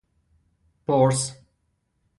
[0.87, 1.19] پرس